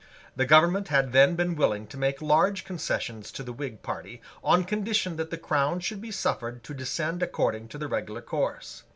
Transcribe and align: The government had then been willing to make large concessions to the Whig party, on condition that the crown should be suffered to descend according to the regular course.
The 0.35 0.47
government 0.47 0.87
had 0.87 1.11
then 1.13 1.35
been 1.35 1.55
willing 1.55 1.85
to 1.89 1.95
make 1.95 2.23
large 2.23 2.65
concessions 2.65 3.31
to 3.33 3.43
the 3.43 3.53
Whig 3.53 3.83
party, 3.83 4.19
on 4.43 4.63
condition 4.63 5.15
that 5.17 5.29
the 5.29 5.37
crown 5.37 5.79
should 5.79 6.01
be 6.01 6.09
suffered 6.09 6.63
to 6.63 6.73
descend 6.73 7.21
according 7.21 7.67
to 7.67 7.77
the 7.77 7.87
regular 7.87 8.21
course. 8.23 8.81